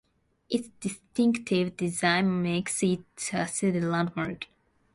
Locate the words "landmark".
3.81-4.47